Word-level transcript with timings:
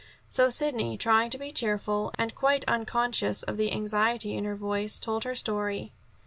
So 0.29 0.49
Sidney, 0.49 0.97
trying 0.97 1.29
to 1.29 1.37
be 1.37 1.51
cheerful, 1.51 2.11
and 2.17 2.33
quite 2.33 2.65
unconscious 2.67 3.43
of 3.43 3.57
the 3.57 3.71
anxiety 3.71 4.33
in 4.35 4.45
her 4.45 4.55
voice, 4.55 4.97
told 4.97 5.25
her 5.25 5.35
story. 5.35 5.93